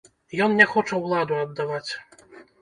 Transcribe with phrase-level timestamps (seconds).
[0.45, 1.91] Ён не хоча ўладу аддаваць.